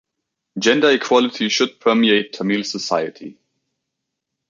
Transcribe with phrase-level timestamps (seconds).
[0.57, 3.37] Gender equality should permeate Tamil society.